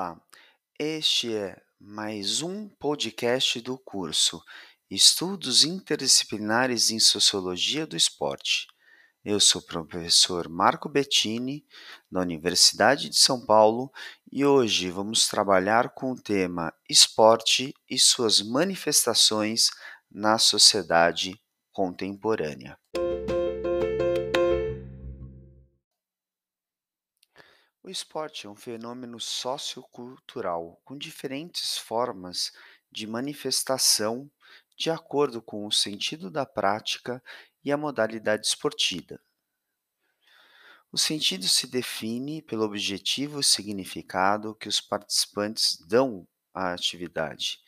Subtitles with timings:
[0.00, 0.18] Olá,
[0.78, 4.42] este é mais um podcast do curso
[4.90, 8.66] Estudos Interdisciplinares em Sociologia do Esporte.
[9.22, 11.66] Eu sou o professor Marco Bettini,
[12.10, 13.92] da Universidade de São Paulo,
[14.32, 19.68] e hoje vamos trabalhar com o tema Esporte e suas manifestações
[20.10, 21.38] na sociedade
[21.72, 22.78] contemporânea.
[27.82, 32.52] O esporte é um fenômeno sociocultural com diferentes formas
[32.92, 34.30] de manifestação
[34.76, 37.22] de acordo com o sentido da prática
[37.64, 39.18] e a modalidade esportiva.
[40.92, 47.60] O sentido se define pelo objetivo e significado que os participantes dão à atividade.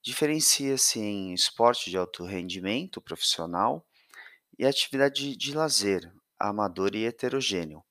[0.00, 3.86] Diferencia-se em esporte de alto rendimento profissional
[4.58, 7.84] e atividade de lazer, amador e heterogêneo.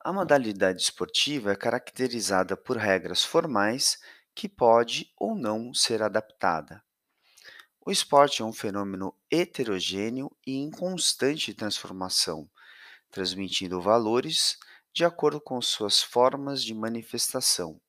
[0.00, 3.98] A modalidade esportiva é caracterizada por regras formais
[4.34, 6.82] que pode ou não ser adaptada.
[7.84, 12.48] O esporte é um fenômeno heterogêneo e em constante transformação,
[13.10, 14.56] transmitindo valores
[14.92, 17.80] de acordo com suas formas de manifestação,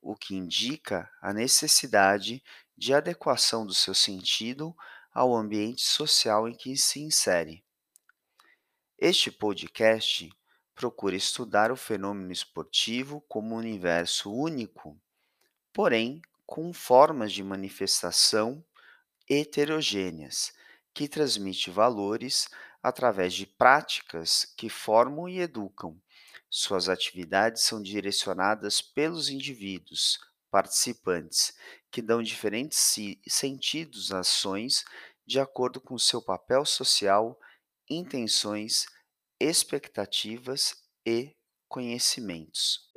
[0.00, 2.42] o que indica a necessidade
[2.76, 4.74] de adequação do seu sentido
[5.12, 7.64] ao ambiente social em que se insere.
[8.98, 10.30] Este podcast
[10.74, 14.98] procura estudar o fenômeno esportivo como um universo único,
[15.72, 18.64] porém com formas de manifestação
[19.28, 20.52] heterogêneas,
[20.92, 22.48] que transmite valores
[22.82, 25.96] através de práticas que formam e educam.
[26.50, 30.18] Suas atividades são direcionadas pelos indivíduos
[30.50, 31.56] participantes,
[31.90, 32.94] que dão diferentes
[33.26, 34.84] sentidos às ações
[35.26, 37.38] de acordo com seu papel social,
[37.88, 38.86] intenções
[39.42, 41.34] expectativas e
[41.68, 42.92] conhecimentos.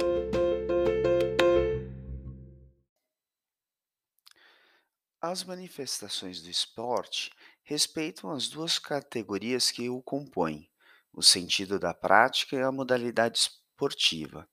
[5.19, 7.31] As manifestações do esporte
[7.63, 10.69] respeitam as duas categorias que o compõem,
[11.11, 14.47] o sentido da prática e a modalidade esportiva.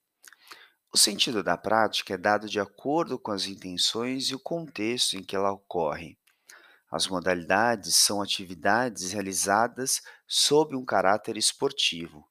[0.91, 5.23] O sentido da prática é dado de acordo com as intenções e o contexto em
[5.23, 6.17] que ela ocorre.
[6.93, 12.29] As modalidades são atividades realizadas sob um caráter esportivo,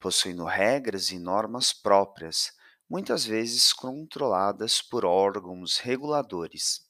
[0.00, 2.52] possuindo regras e normas próprias,
[2.88, 6.88] muitas vezes controladas por órgãos reguladores.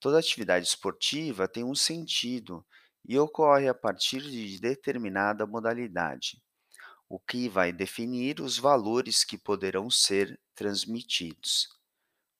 [0.00, 2.64] Toda atividade esportiva tem um sentido
[3.04, 6.42] e ocorre a partir de determinada modalidade,
[7.08, 11.68] o que vai definir os valores que poderão ser transmitidos.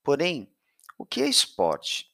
[0.05, 0.55] Porém,
[0.99, 2.10] o que é esporte?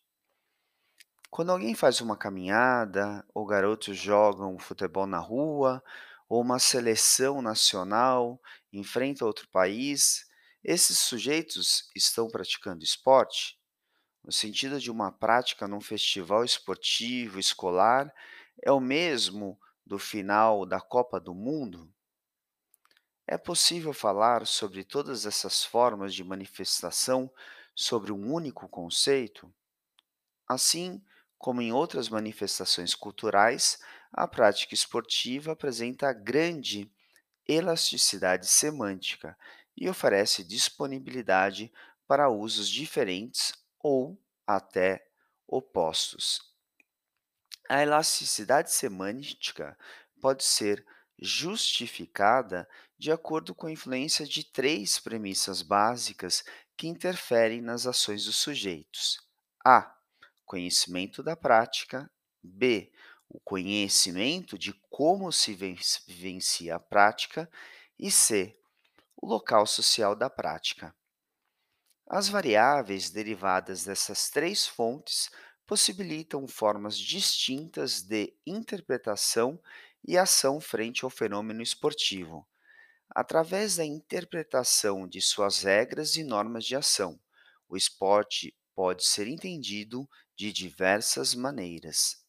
[1.31, 5.83] Quando alguém faz uma caminhada, ou garotos jogam futebol na rua,
[6.29, 8.41] ou uma seleção nacional
[8.73, 10.27] enfrenta outro país,
[10.65, 13.59] esses sujeitos estão praticando esporte?
[14.25, 18.13] No sentido de uma prática num festival esportivo escolar,
[18.63, 21.93] é o mesmo do final da Copa do Mundo?
[23.27, 27.31] É possível falar sobre todas essas formas de manifestação
[27.75, 29.53] sobre um único conceito?
[30.49, 31.03] Assim,
[31.47, 33.79] como em outras manifestações culturais,
[34.13, 36.91] a prática esportiva apresenta grande
[37.47, 39.39] elasticidade semântica
[39.77, 41.73] e oferece disponibilidade
[42.05, 45.07] para usos diferentes ou até
[45.47, 46.41] opostos.
[47.71, 49.79] A elasticidade semântica
[50.21, 50.85] pode ser
[51.17, 52.69] justificada
[52.99, 56.43] de acordo com a influência de três premissas básicas
[56.77, 59.21] que interferem nas ações dos sujeitos:
[59.65, 59.96] a
[60.47, 62.11] conhecimento da prática,
[62.43, 62.91] B,
[63.29, 67.51] o conhecimento de como se vivencia a prática,
[67.99, 68.57] e C,
[69.17, 70.95] o local social da prática.
[72.09, 75.29] As variáveis derivadas dessas três fontes
[75.67, 79.61] possibilitam formas distintas de interpretação
[80.07, 82.47] e ação frente ao fenômeno esportivo,
[83.11, 87.19] através da interpretação de suas regras e normas de ação.
[87.69, 90.07] O esporte pode ser entendido
[90.37, 92.23] de diversas maneiras.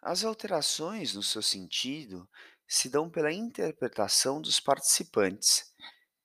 [0.00, 2.28] As alterações no seu sentido
[2.68, 5.72] se dão pela interpretação dos participantes,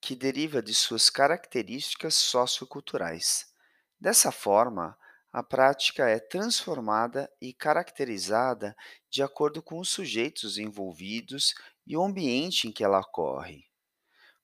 [0.00, 3.52] que deriva de suas características socioculturais.
[3.98, 4.96] Dessa forma,
[5.32, 8.76] a prática é transformada e caracterizada
[9.10, 11.54] de acordo com os sujeitos envolvidos
[11.86, 13.69] e o ambiente em que ela ocorre.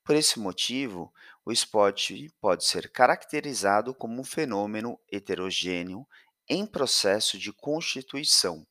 [0.07, 1.13] Por esse motivo,
[1.45, 6.07] o esporte pode ser caracterizado como um fenômeno heterogêneo
[6.49, 8.65] em processo de constituição,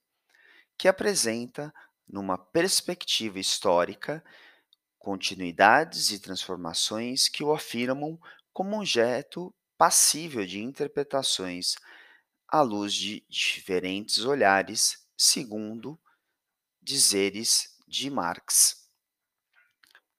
[0.77, 1.73] que apresenta
[2.07, 4.23] numa perspectiva histórica,
[4.97, 8.17] continuidades e transformações que o afirmam
[8.53, 11.75] como objeto passível de interpretações
[12.47, 15.99] à luz de diferentes olhares, segundo
[16.81, 18.84] dizeres de Marx.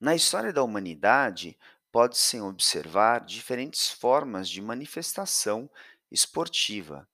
[0.07, 1.59] Na história da humanidade,
[1.91, 5.69] pode-se observar diferentes formas de manifestação
[6.13, 7.09] esportiva.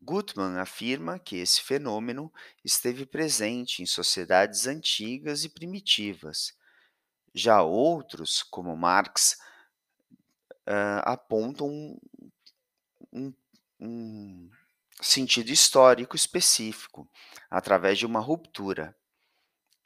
[0.00, 2.32] Gutmann afirma que esse fenômeno
[2.64, 6.56] esteve presente em sociedades antigas e primitivas.
[7.34, 9.36] Já outros, como Marx,
[10.64, 11.98] ah, apontam um,
[13.12, 13.34] um-
[13.80, 14.50] um
[15.00, 17.08] sentido histórico específico,
[17.50, 18.96] através de uma ruptura.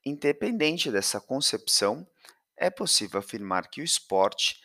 [0.04, 2.06] Independente dessa concepção,
[2.56, 4.60] é possível afirmar que o esporte,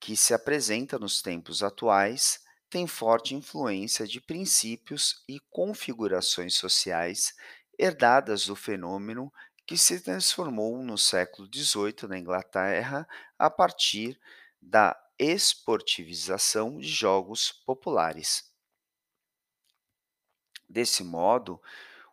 [0.00, 7.34] que se apresenta nos tempos atuais, tem forte influência de princípios e configurações sociais
[7.78, 9.32] herdadas do fenômeno
[9.66, 13.08] que se transformou no século XVIII na Inglaterra
[13.38, 14.20] a partir
[14.60, 18.52] da esportivização de jogos populares.
[20.68, 21.62] Desse modo,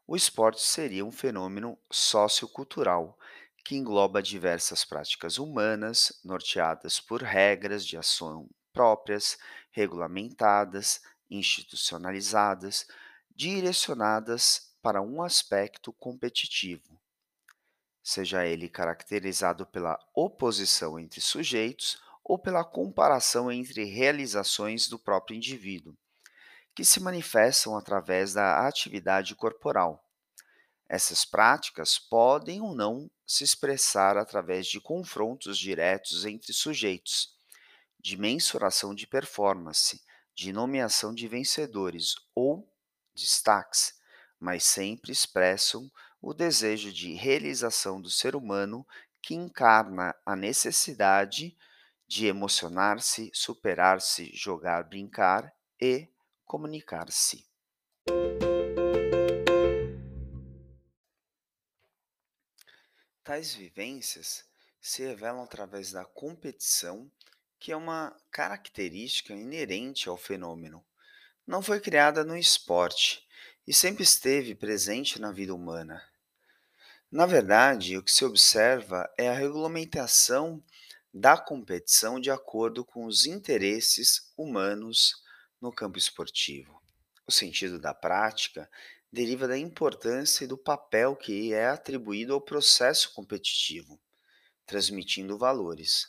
[0.06, 3.18] o esporte seria um fenômeno sociocultural
[3.64, 9.38] que engloba diversas práticas humanas, norteadas por regras de ação próprias,
[9.72, 12.88] regulamentadas, institucionalizadas,
[13.36, 17.00] direcionadas para um aspecto competitivo,
[18.04, 25.96] seja ele caracterizado pela oposição entre sujeitos ou pela comparação entre realizações do próprio indivíduo,
[26.74, 30.04] que se manifestam através da atividade corporal.
[30.94, 37.34] Essas práticas podem ou não se expressar através de confrontos diretos entre sujeitos,
[37.98, 40.02] de mensuração de performance,
[40.36, 42.70] de nomeação de vencedores ou
[43.16, 43.94] destaques,
[44.38, 45.90] mas sempre expressam
[46.22, 48.86] o desejo de realização do ser humano
[49.22, 51.56] que encarna a necessidade
[52.06, 56.10] de emocionar-se, superar-se, jogar, brincar e
[56.44, 57.50] comunicar-se.
[63.32, 64.44] Tais vivências
[64.82, 67.10] se revelam através da competição,
[67.58, 70.84] que é uma característica inerente ao fenômeno.
[71.48, 73.26] Não foi criada no esporte
[73.66, 76.06] e sempre esteve presente na vida humana.
[77.10, 80.62] Na verdade, o que se observa é a regulamentação
[81.14, 85.24] da competição de acordo com os interesses humanos
[85.62, 86.84] no campo esportivo.
[87.26, 88.70] O sentido da prática
[89.12, 94.00] deriva da importância e do papel que é atribuído ao processo competitivo,
[94.66, 96.08] transmitindo valores.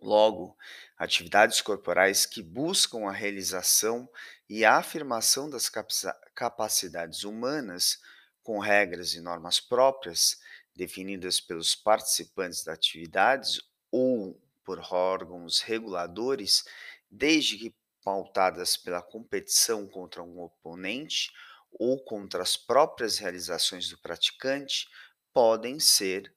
[0.00, 0.56] Logo,
[0.96, 4.08] atividades corporais que buscam a realização
[4.48, 7.98] e a afirmação das capaci- capacidades humanas
[8.42, 10.38] com regras e normas próprias,
[10.74, 13.60] definidas pelos participantes da atividades
[13.90, 16.64] ou por órgãos reguladores,
[17.10, 17.74] desde que
[18.04, 21.30] pautadas pela competição contra um oponente
[21.72, 24.88] ou contra as próprias realizações do praticante,
[25.32, 26.34] podem ser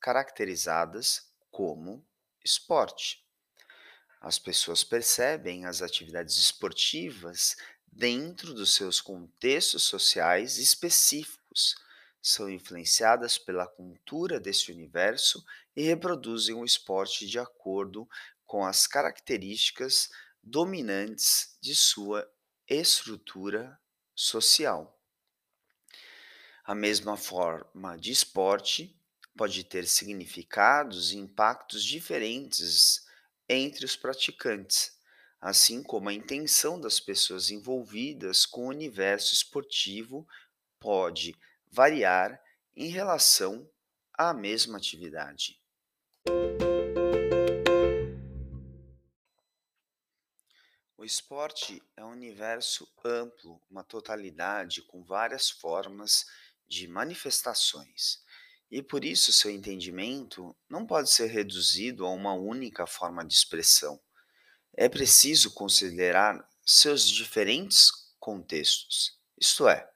[0.00, 2.04] caracterizadas como
[2.44, 3.24] esporte.
[4.20, 7.56] As pessoas percebem as atividades esportivas
[7.86, 11.74] dentro dos seus contextos sociais específicos,
[12.22, 15.42] são influenciadas pela cultura desse universo
[15.74, 18.06] e reproduzem o esporte de acordo
[18.44, 20.10] com as características
[20.42, 22.30] dominantes de sua
[22.68, 23.78] estrutura
[24.20, 25.00] social.
[26.62, 28.94] A mesma forma de esporte
[29.36, 33.06] pode ter significados e impactos diferentes
[33.48, 34.98] entre os praticantes,
[35.40, 40.28] assim como a intenção das pessoas envolvidas com o universo esportivo
[40.78, 41.34] pode
[41.70, 42.38] variar
[42.76, 43.68] em relação
[44.12, 45.58] à mesma atividade.
[51.00, 56.26] O esporte é um universo amplo, uma totalidade com várias formas
[56.68, 58.22] de manifestações.
[58.70, 63.98] E por isso seu entendimento não pode ser reduzido a uma única forma de expressão.
[64.76, 69.18] É preciso considerar seus diferentes contextos.
[69.40, 69.90] Isto é,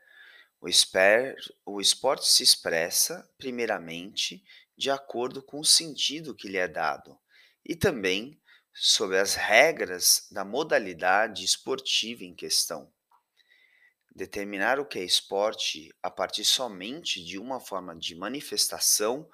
[0.58, 4.42] o, esper, o esporte se expressa, primeiramente,
[4.74, 7.20] de acordo com o sentido que lhe é dado,
[7.62, 8.40] e também
[8.74, 12.92] sobre as regras da modalidade esportiva em questão.
[14.14, 19.30] Determinar o que é esporte a partir somente de uma forma de manifestação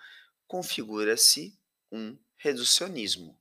[0.47, 1.59] configura-se
[1.90, 3.38] um reducionismo.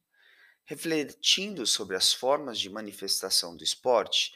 [0.66, 4.34] Refletindo sobre as formas de manifestação do esporte,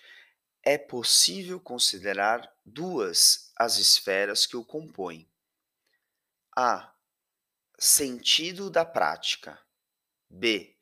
[0.64, 5.30] é possível considerar duas as esferas que o compõem.
[6.56, 6.94] A.
[7.78, 9.60] Sentido da prática.
[10.30, 10.76] B.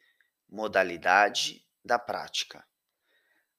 [0.52, 2.68] Modalidade da prática.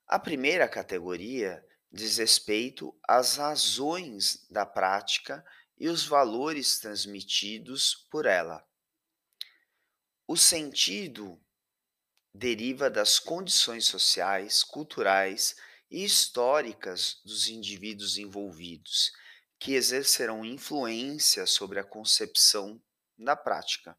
[0.06, 5.42] A primeira categoria diz respeito às razões da prática
[5.78, 8.62] e os valores transmitidos por ela.
[10.28, 11.42] O sentido
[12.34, 15.56] deriva das condições sociais, culturais
[15.90, 19.12] e históricas dos indivíduos envolvidos,
[19.58, 22.82] que exercerão influência sobre a concepção
[23.18, 23.99] da prática.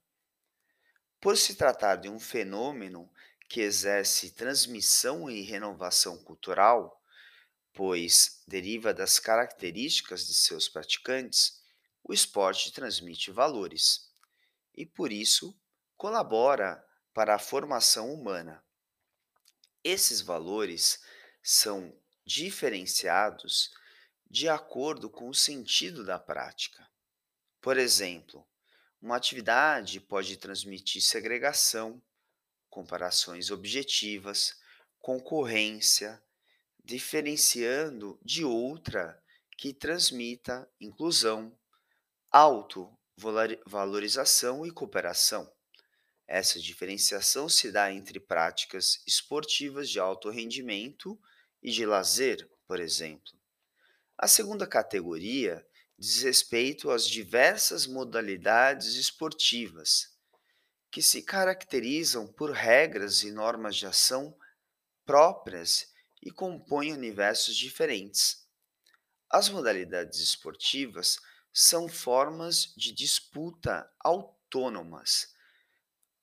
[1.23, 3.09] Por se tratar de um fenômeno
[3.47, 7.01] que exerce transmissão e renovação cultural,
[7.71, 11.63] pois deriva das características de seus praticantes,
[12.03, 14.11] o esporte transmite valores
[14.75, 15.57] e, por isso,
[15.95, 18.61] colabora para a formação humana.
[19.81, 21.01] Esses valores
[21.41, 23.71] são diferenciados
[24.29, 26.85] de acordo com o sentido da prática.
[27.61, 28.45] Por exemplo,
[29.03, 32.01] uma atividade pode transmitir segregação,
[32.69, 34.55] comparações objetivas,
[34.97, 36.23] concorrência,
[36.81, 39.21] diferenciando de outra
[39.57, 41.53] que transmita inclusão,
[42.31, 45.53] autovalorização e cooperação.
[46.25, 51.19] Essa diferenciação se dá entre práticas esportivas de alto rendimento
[51.61, 53.33] e de lazer, por exemplo.
[54.17, 60.09] A segunda categoria diz respeito às diversas modalidades esportivas,
[60.91, 64.37] que se caracterizam por regras e normas de ação
[65.05, 68.47] próprias e compõem universos diferentes.
[69.29, 71.17] As modalidades esportivas
[71.51, 75.33] são formas de disputa autônomas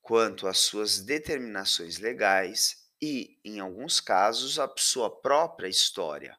[0.01, 6.37] quanto às suas determinações legais e, em alguns casos, a sua própria história.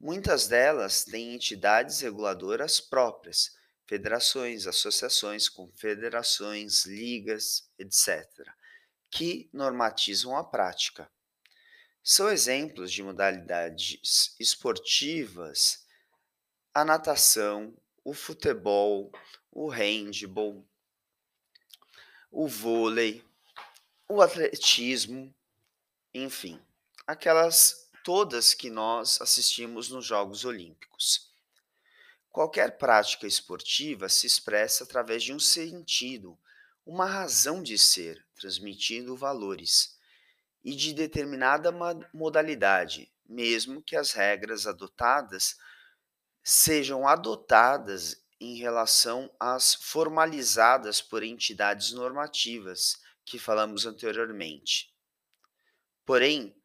[0.00, 8.24] Muitas delas têm entidades reguladoras próprias, federações, associações, confederações, ligas, etc.,
[9.10, 11.10] que normatizam a prática.
[12.04, 15.86] São exemplos de modalidades esportivas
[16.72, 19.10] a natação, o futebol,
[19.50, 20.64] o handball,
[22.30, 23.24] o vôlei,
[24.08, 25.34] o atletismo,
[26.14, 26.62] enfim,
[27.04, 31.30] aquelas todas que nós assistimos nos Jogos Olímpicos.
[32.30, 36.38] Qualquer prática esportiva se expressa através de um sentido,
[36.86, 39.98] uma razão de ser, transmitindo valores
[40.64, 41.70] e de determinada
[42.10, 45.58] modalidade, mesmo que as regras adotadas
[46.42, 54.90] sejam adotadas em relação às formalizadas por entidades normativas que falamos anteriormente.
[56.06, 56.57] Porém,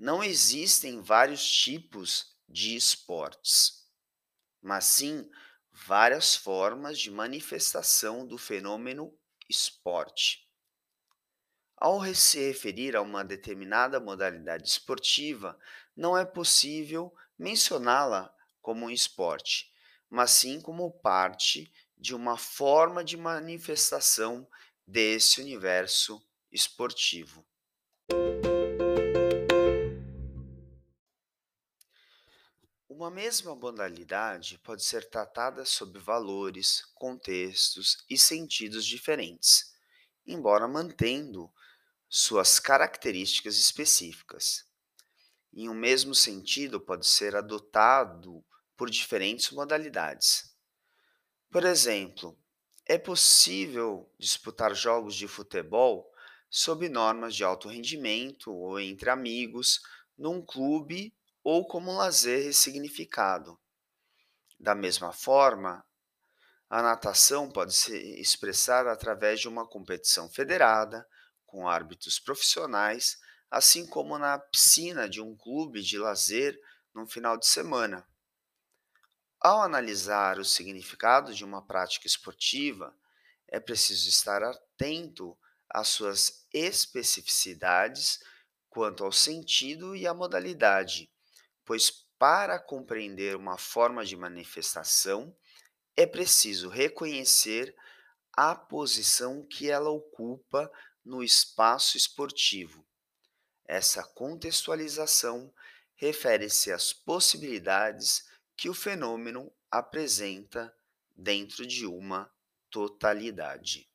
[0.00, 3.86] não existem vários tipos de esportes,
[4.62, 5.30] mas sim
[5.70, 9.14] várias formas de manifestação do fenômeno
[9.46, 10.48] esporte.
[11.76, 15.58] Ao se referir a uma determinada modalidade esportiva,
[15.94, 19.70] não é possível mencioná-la como um esporte,
[20.08, 24.48] mas sim como parte de uma forma de manifestação
[24.86, 27.44] desse universo esportivo.
[33.00, 39.72] Uma mesma modalidade pode ser tratada sob valores, contextos e sentidos diferentes,
[40.26, 41.50] embora mantendo
[42.10, 44.66] suas características específicas.
[45.50, 48.44] Em um mesmo sentido, pode ser adotado
[48.76, 50.54] por diferentes modalidades.
[51.50, 52.38] Por exemplo,
[52.84, 56.12] é possível disputar jogos de futebol
[56.50, 59.80] sob normas de alto rendimento ou entre amigos,
[60.18, 61.14] num clube
[61.52, 63.60] ou como lazer ressignificado.
[64.56, 65.84] Da mesma forma,
[66.68, 71.04] a natação pode se expressar através de uma competição federada,
[71.44, 73.18] com árbitros profissionais,
[73.50, 76.56] assim como na piscina de um clube de lazer
[76.94, 78.06] no final de semana.
[79.40, 82.96] Ao analisar o significado de uma prática esportiva,
[83.48, 85.36] é preciso estar atento
[85.68, 88.20] às suas especificidades
[88.68, 91.10] quanto ao sentido e à modalidade,
[91.70, 95.32] pois para compreender uma forma de manifestação
[95.96, 97.76] é preciso reconhecer
[98.32, 100.68] a posição que ela ocupa
[101.04, 102.84] no espaço esportivo.
[103.64, 105.54] Essa contextualização
[105.94, 110.76] refere-se às possibilidades que o fenômeno apresenta
[111.16, 112.28] dentro de uma
[112.68, 113.88] totalidade.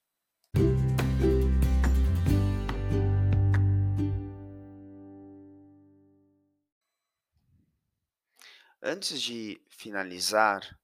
[8.88, 10.80] Antes de finalizar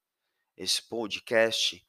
[0.57, 1.87] esse podcast,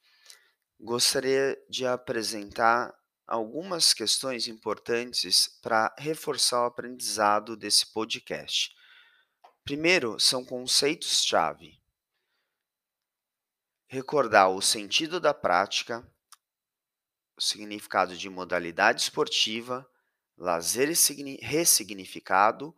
[0.79, 2.95] gostaria de apresentar
[3.27, 8.77] algumas questões importantes para reforçar o aprendizado desse podcast.
[9.65, 11.81] Primeiro, são conceitos-chave.
[13.89, 16.07] Recordar o sentido da prática,
[17.39, 19.91] o significado de modalidade esportiva,
[20.37, 20.91] lazer
[21.41, 22.77] ressignificado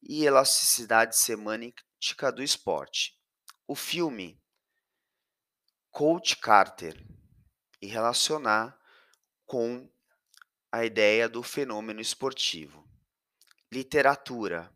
[0.00, 1.87] e elasticidade semântica
[2.34, 3.18] do esporte.
[3.66, 4.40] O filme
[5.90, 7.04] Coach Carter
[7.82, 8.78] e relacionar
[9.44, 9.90] com
[10.70, 12.88] a ideia do fenômeno esportivo.
[13.72, 14.72] Literatura.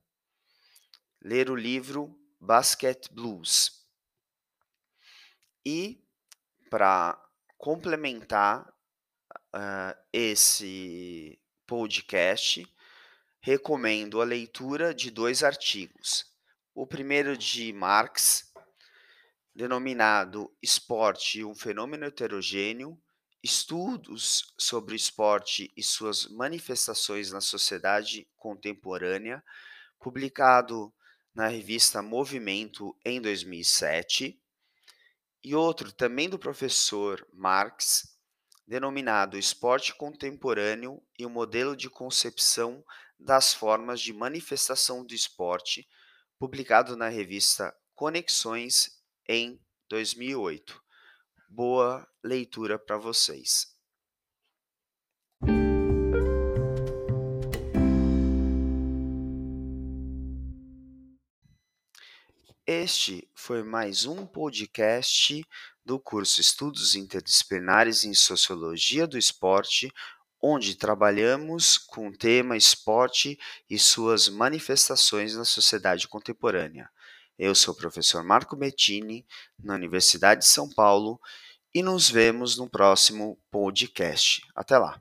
[1.21, 3.87] Ler o livro Basket Blues.
[5.65, 6.05] E,
[6.69, 7.17] para
[7.57, 8.69] complementar
[9.55, 12.67] uh, esse podcast,
[13.41, 16.32] recomendo a leitura de dois artigos.
[16.75, 18.51] O primeiro de Marx,
[19.55, 22.99] denominado Esporte um fenômeno heterogêneo,
[23.43, 29.45] estudos sobre o esporte e suas manifestações na sociedade contemporânea,
[30.01, 30.91] publicado
[31.35, 34.41] na revista Movimento em 2007,
[35.45, 38.17] e outro também do professor Marx,
[38.67, 42.83] denominado Esporte Contemporâneo e o Modelo de Concepção
[43.19, 45.87] das Formas de Manifestação do Esporte,
[46.43, 50.83] publicado na revista Conexões em 2008.
[51.49, 53.69] Boa leitura para vocês.
[62.67, 65.47] Este foi mais um podcast
[65.85, 69.93] do curso Estudos Interdisciplinares em Sociologia do Esporte,
[70.43, 73.39] onde trabalhamos com o tema esporte
[73.71, 76.91] e suas manifestações na sociedade contemporânea.
[77.39, 79.25] Eu sou o professor Marco Bettini,
[79.63, 81.21] na Universidade de São Paulo,
[81.75, 84.43] e nos vemos no próximo podcast.
[84.55, 85.01] Até lá!